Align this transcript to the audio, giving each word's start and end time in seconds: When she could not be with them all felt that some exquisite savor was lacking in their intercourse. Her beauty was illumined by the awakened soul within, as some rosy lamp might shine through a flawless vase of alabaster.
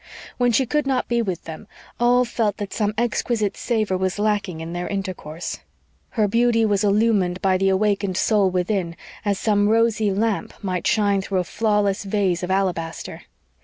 When 0.39 0.51
she 0.51 0.65
could 0.65 0.87
not 0.87 1.07
be 1.07 1.21
with 1.21 1.43
them 1.43 1.67
all 1.99 2.25
felt 2.25 2.57
that 2.57 2.73
some 2.73 2.95
exquisite 2.97 3.55
savor 3.55 3.95
was 3.95 4.17
lacking 4.17 4.59
in 4.59 4.73
their 4.73 4.87
intercourse. 4.87 5.59
Her 6.17 6.27
beauty 6.27 6.65
was 6.65 6.83
illumined 6.83 7.39
by 7.39 7.55
the 7.59 7.69
awakened 7.69 8.17
soul 8.17 8.49
within, 8.49 8.95
as 9.23 9.37
some 9.37 9.69
rosy 9.69 10.09
lamp 10.11 10.55
might 10.63 10.87
shine 10.87 11.21
through 11.21 11.37
a 11.37 11.43
flawless 11.43 12.03
vase 12.03 12.41
of 12.41 12.49
alabaster. 12.49 13.25